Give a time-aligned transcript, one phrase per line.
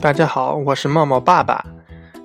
[0.00, 1.62] 大家好，我是茂茂爸爸。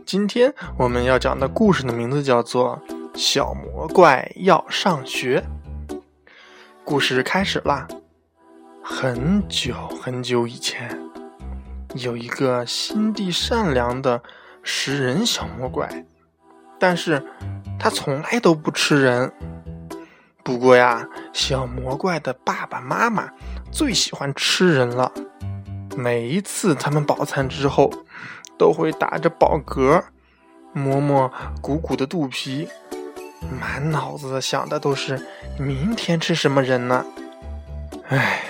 [0.06, 2.82] 今天我们要讲的故事的名字叫做
[3.20, 5.44] 《小魔怪要上学》。
[6.86, 7.86] 故事开始啦！
[8.82, 10.98] 很久很久以前，
[11.96, 14.24] 有一个心地善良的
[14.64, 16.06] 食人小魔怪，
[16.80, 17.22] 但是
[17.78, 19.34] 他从来都不吃人。
[20.46, 23.30] 不过呀，小魔怪的爸爸妈妈
[23.70, 25.12] 最喜欢吃人了。
[25.96, 27.92] 每一次他们饱餐之后，
[28.58, 30.04] 都会打着饱嗝，
[30.74, 31.32] 摸摸
[31.62, 32.68] 鼓鼓的肚皮，
[33.60, 35.26] 满脑子想的都是
[35.58, 37.06] 明天吃什么人呢？
[38.10, 38.44] 唉，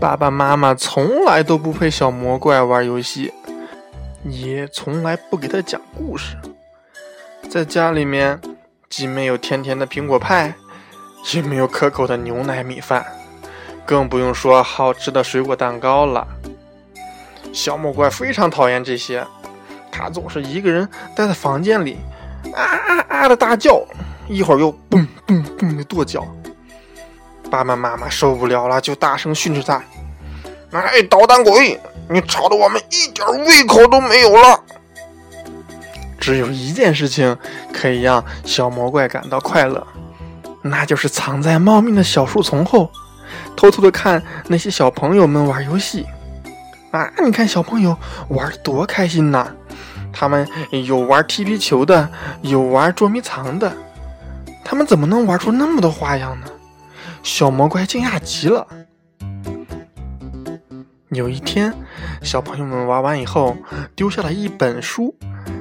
[0.00, 3.32] 爸爸妈妈从来都不陪小魔怪玩游戏，
[4.24, 6.36] 也从来不给他讲故事。
[7.48, 8.40] 在家里面，
[8.88, 10.54] 既没有甜甜的苹果派，
[11.32, 13.06] 也没有可口的牛奶米饭，
[13.86, 16.26] 更不用说好吃的水果蛋糕了。
[17.52, 19.26] 小魔怪非常讨厌这些，
[19.90, 21.98] 他总是一个人待在房间里，
[22.54, 23.82] 啊啊啊的大叫，
[24.28, 26.26] 一会儿又蹦蹦蹦的跺脚。
[27.50, 29.82] 爸爸妈妈受不了了，就大声训斥他
[30.70, 34.62] ：“哎，捣蛋鬼，你吵得我们一点胃口都没有了！”
[36.20, 37.36] 只有一件事情
[37.72, 39.84] 可以让小魔怪感到快乐，
[40.62, 42.88] 那就是藏在茂密的小树丛后，
[43.56, 46.06] 偷偷的看那些小朋友们玩游戏。
[46.90, 47.10] 啊！
[47.24, 47.96] 你看小朋友
[48.28, 49.46] 玩的多开心呐！
[50.12, 50.46] 他们
[50.86, 52.10] 有玩踢皮球的，
[52.42, 53.72] 有玩捉迷藏的。
[54.64, 56.46] 他们怎么能玩出那么多花样呢？
[57.22, 58.66] 小魔怪惊讶极了。
[61.10, 61.72] 有一天，
[62.22, 63.56] 小朋友们玩完以后，
[63.94, 65.14] 丢下了一本书。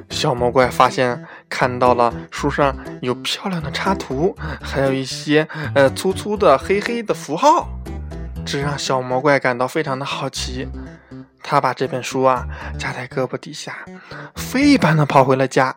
[0.09, 7.69] 小魔怪发现看到了书上有漂亮的插图，还有一些呃粗粗的黑黑的符号，
[8.45, 10.67] 这让小魔怪感到非常的好奇。
[11.51, 12.45] 他把这本书啊
[12.77, 13.75] 夹在胳膊底下，
[14.35, 15.75] 飞一般的跑回了家。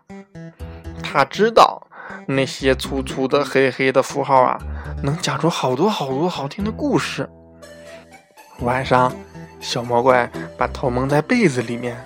[1.03, 1.89] 他知道
[2.27, 4.61] 那些粗粗的黑黑的符号啊，
[5.03, 7.27] 能讲出好多好多好听的故事。
[8.59, 9.11] 晚上，
[9.61, 11.97] 小魔怪把头蒙在被子里面，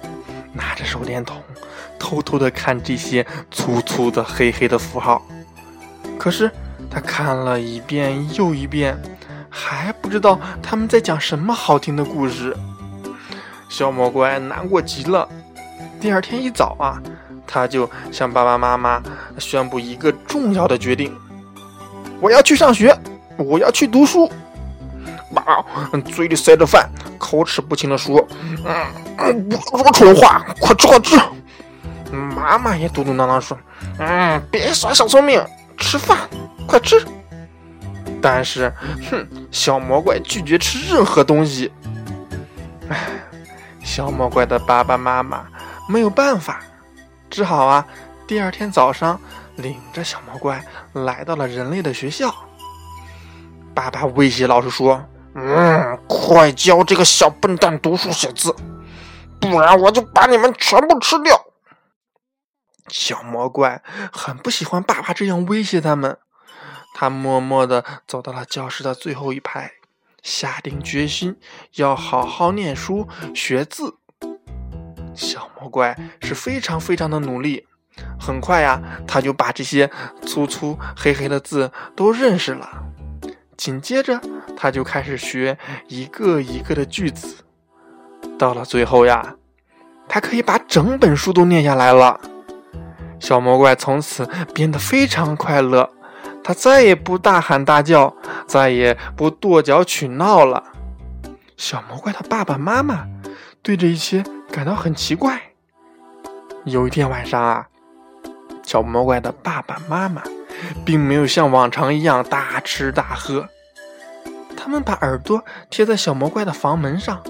[0.53, 1.43] 拿着手电筒，
[1.99, 5.21] 偷偷的看这些粗粗的黑黑的符号。
[6.17, 6.49] 可是
[6.89, 8.97] 他看了一遍又一遍，
[9.51, 12.57] 还不知道他们在讲什么好听的故事。
[13.69, 15.28] 小魔怪难过极了。
[16.00, 17.00] 第二天一早啊，
[17.47, 19.03] 他就向爸爸妈妈
[19.38, 21.15] 宣布一个重要的决定：
[22.21, 22.97] 我要去上学，
[23.37, 24.31] 我要去读书。
[25.34, 25.65] 爸，
[26.12, 26.88] 嘴里塞着饭，
[27.19, 28.27] 口齿不清的说
[29.19, 31.19] ：“嗯，不要说蠢话，快吃快吃。”
[32.12, 33.59] 妈妈也嘟嘟囔囔说
[33.98, 35.43] ：“嗯，别耍小聪明，
[35.77, 36.19] 吃饭，
[36.66, 37.04] 快吃。”
[38.22, 38.72] 但是，
[39.10, 41.71] 哼，小魔怪拒绝吃任何东西。
[42.88, 42.97] 唉。
[43.97, 45.47] 小魔怪的爸爸妈妈
[45.89, 46.61] 没有办法，
[47.31, 47.87] 只好啊，
[48.27, 49.19] 第二天早上
[49.55, 50.62] 领着小魔怪
[50.93, 52.31] 来到了人类的学校。
[53.75, 55.03] 爸爸威胁老师说
[55.33, 58.55] ：“嗯，快教这个小笨蛋读书写字，
[59.41, 61.47] 不然我就把你们全部吃掉。”
[62.89, 63.83] 小魔怪
[64.13, 66.19] 很不喜欢爸爸这样威胁他们，
[66.95, 69.73] 他默默的走到了教室的最后一排。
[70.27, 71.37] 下定决心
[71.77, 73.95] 要好好念书学字。
[75.15, 77.65] 小魔怪是非常非常的努力，
[78.19, 79.89] 很快呀，他就把这些
[80.27, 82.83] 粗粗黑黑的字都认识了。
[83.57, 84.21] 紧接着，
[84.57, 85.57] 他就开始学
[85.87, 87.45] 一个一个的句子。
[88.37, 89.37] 到了最后呀，
[90.09, 92.21] 他可以把整本书都念下来了。
[93.21, 95.89] 小魔怪从此变得非常快乐。
[96.47, 98.15] 他再也不大喊大叫，
[98.47, 100.62] 再也不跺脚取闹了。
[101.57, 103.05] 小魔怪的爸爸妈妈
[103.65, 105.43] 对这一切感到很奇怪。
[106.65, 107.67] 有一天晚上啊，
[108.62, 110.23] 小魔怪的爸爸妈妈
[110.84, 113.48] 并没有像往常一样大吃大喝，
[114.57, 117.21] 他们把耳朵贴在小魔怪的房门上，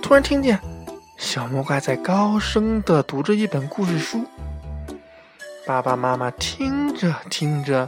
[0.00, 0.58] 突然听见
[1.18, 4.24] 小魔怪在高声的读着一本故事书。
[5.68, 7.86] 爸爸妈妈听着听着，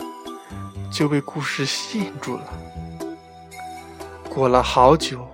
[0.93, 2.43] 就被故事吸引住了。
[4.29, 5.27] 过了好久，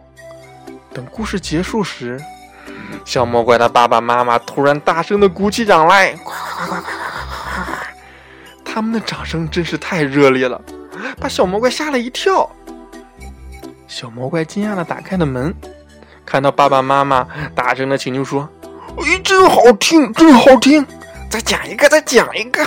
[0.94, 2.22] 等故事结束时，
[3.04, 7.72] 小魔怪的爸爸妈妈突然大声的鼓起掌来，呱呱呱呱呱呱呱！
[8.64, 10.62] 他们的掌声真是太热烈了，
[11.18, 12.48] 把小魔怪吓了一跳。
[13.88, 15.52] 小魔怪惊讶的打开了门，
[16.24, 17.26] 看到爸爸妈妈，
[17.56, 18.48] 大声的请求说
[19.02, 20.86] ：“哎，真好听，真好听！”
[21.28, 22.66] 再讲一个，再讲一个，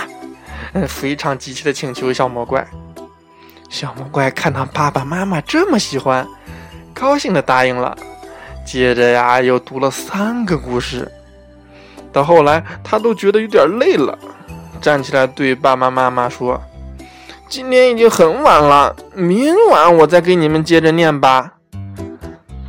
[0.74, 2.66] 嗯，非常急切的请求小魔怪。
[3.70, 6.28] 小魔怪看到爸爸妈妈这么喜欢，
[6.94, 7.98] 高兴的答应了。
[8.66, 11.12] 接着呀，又读了三个故事。
[12.12, 14.18] 到后来，他都觉得有点累了，
[14.82, 16.62] 站起来对爸爸妈妈说
[17.48, 21.54] ：“今天已经很晚了，明晚我再给你们接着念吧。”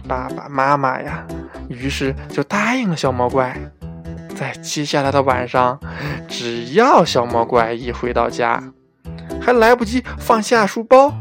[0.07, 1.25] 爸爸妈妈呀，
[1.69, 3.57] 于是就答应了小魔怪。
[4.41, 5.79] 在接下来的晚上，
[6.27, 8.73] 只要小魔怪一回到家，
[9.39, 11.13] 还来不及放下书包，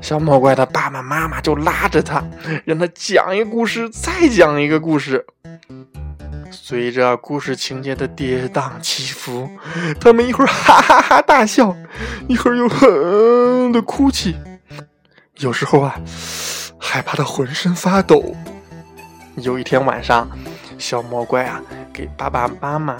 [0.00, 2.22] 小魔怪的爸爸妈妈就拉着他，
[2.64, 5.26] 让他讲一个故事，再讲一个故事。
[6.52, 9.50] 随着故事情节的跌宕起伏，
[10.00, 11.76] 他们一会儿哈哈哈大笑，
[12.28, 14.36] 一会儿又哼的哭泣，
[15.38, 15.96] 有时候啊，
[16.78, 18.36] 害怕的浑身发抖。
[19.38, 20.30] 有一天晚上，
[20.78, 21.60] 小魔怪啊，
[21.94, 22.96] 给爸爸妈妈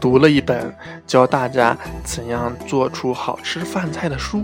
[0.00, 0.74] 读了一本
[1.06, 4.42] 教大家怎样做出好吃饭菜的书。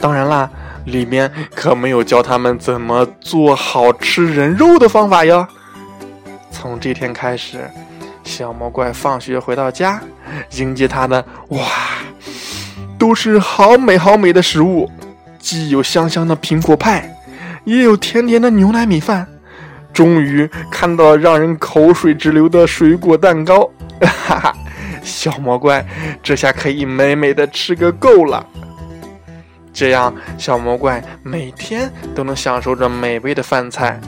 [0.00, 0.50] 当然啦，
[0.86, 5.46] 里面可没有教他们怎么做好吃人肉的方法哟。
[6.50, 7.70] 从这天开始，
[8.24, 10.02] 小魔怪放学回到家，
[10.52, 11.60] 迎接他的哇，
[12.98, 14.90] 都是好美好美的食物，
[15.38, 17.14] 既有香香的苹果派，
[17.64, 19.28] 也有甜甜的牛奶米饭。
[19.92, 23.70] 终于看到让人口水直流的水果蛋糕，
[24.00, 24.56] 哈哈！
[25.02, 25.84] 小魔怪
[26.22, 28.46] 这下可以美美的吃个够了。
[29.72, 34.00] 这样，小魔怪每天都能享受着美味的饭菜，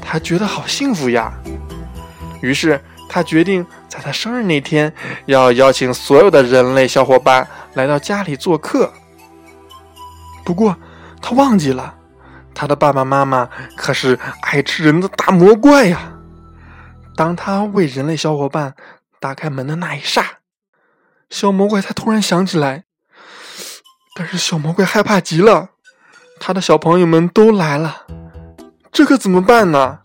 [0.00, 1.32] 他觉得好幸福呀。
[2.40, 4.92] 于是，他决定在他生日那天
[5.26, 8.92] 要邀请所有的人类小伙伴来到家里做客。
[10.44, 10.76] 不过，
[11.20, 11.94] 他忘记了，
[12.54, 16.12] 他的爸爸妈妈可是爱吃人的大魔怪呀。
[17.14, 18.74] 当他为人类小伙伴
[19.20, 20.38] 打开门的那一刹，
[21.28, 22.84] 小魔怪才突然想起来。
[24.14, 25.70] 但是，小魔怪害怕极了，
[26.38, 28.06] 他的小朋友们都来了，
[28.90, 30.00] 这可怎么办呢？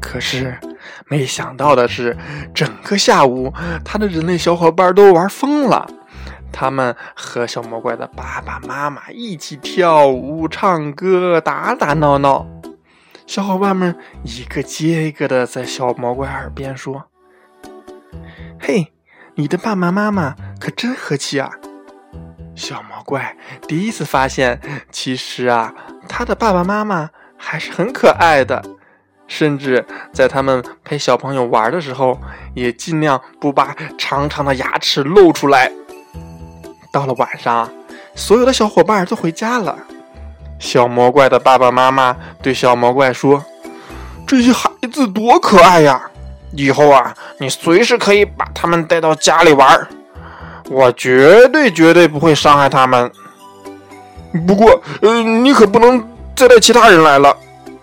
[0.00, 0.58] 可是，
[1.06, 2.16] 没想到的是，
[2.54, 3.52] 整个下午，
[3.84, 5.88] 他的人类小伙伴都玩疯了。
[6.52, 12.46] 他们和小魔怪的爸爸妈妈一起跳舞、唱歌、打打闹闹。
[13.26, 17.04] 小伙伴们一个接一个的在小魔怪耳边说
[18.58, 18.92] ：“嘿，
[19.36, 21.50] 你的爸爸妈妈可真和气啊！”
[22.56, 23.36] 小魔怪
[23.68, 24.60] 第一次发现，
[24.90, 25.72] 其实啊，
[26.08, 28.62] 他的爸爸妈妈还是很可爱的。
[29.28, 32.20] 甚至在他们陪小朋友玩的时候，
[32.52, 35.70] 也尽量不把长长的牙齿露出来。
[36.90, 37.68] 到了晚上，
[38.14, 39.76] 所有的小伙伴都回家了。
[40.58, 43.44] 小魔怪的爸爸妈妈对小魔怪说
[44.26, 46.02] ：“这些孩子多可爱呀！
[46.52, 49.88] 以后啊，你随时可以把他们带到家里玩，
[50.68, 53.10] 我绝对绝对不会伤害他们。
[54.46, 57.36] 不过，呃，你可不能再带其他人来了。”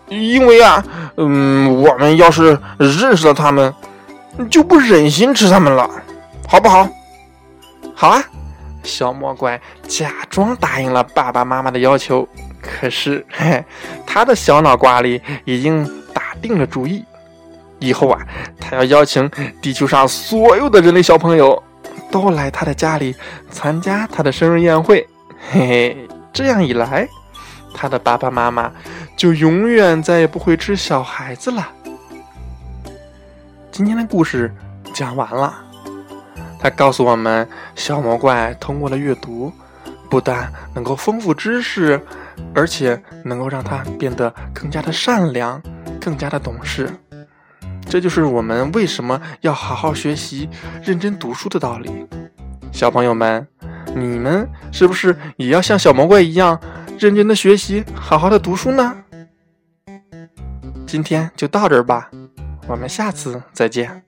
[0.10, 0.81] 因为啊，
[1.18, 3.74] 嗯，我们要是认识了他们，
[4.50, 5.89] 就不忍心吃他们了，
[6.48, 6.88] 好不好？
[7.94, 8.24] 好啊，
[8.88, 12.28] 小魔怪假装答应了爸爸妈妈的要求，
[12.62, 13.63] 可是嘿，
[14.06, 17.06] 他的小脑瓜里已经打定了主意，
[17.80, 18.19] 以后啊，
[18.60, 19.30] 他要邀请
[19.62, 21.62] 地球上所有的人类小朋友
[22.10, 23.16] 都来他的家里
[23.51, 25.06] 参加他的生日宴会，
[25.51, 27.08] 嘿嘿，这样一来。
[27.79, 28.72] 他的爸爸妈妈
[29.15, 31.67] 就永远再也不会吃小孩子了。
[33.72, 34.51] 今天的故事
[34.96, 35.53] 讲完了，
[36.60, 39.52] 他告诉我们，小魔怪通过了阅读，
[40.10, 42.02] 不但能够丰富知识，
[42.54, 45.62] 而且能够让他变得更加的善良，
[46.02, 46.90] 更加的懂事。
[47.90, 50.50] 这就是我们为什么要好好学习、
[50.84, 52.06] 认真读书的道理。
[52.72, 53.48] 小朋友们，
[53.96, 56.60] 你们是不是也要像小魔怪一样？
[57.00, 58.98] 认真的学习，好好的读书呢。
[60.88, 62.10] 今天就到这儿吧，
[62.68, 64.07] 我们下次再见。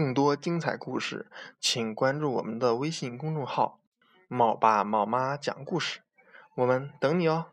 [0.00, 1.26] 更多精彩故事，
[1.60, 3.80] 请关注我们的微信公众号
[4.28, 6.00] “猫爸猫妈讲故事”，
[6.56, 7.48] 我们等你哦。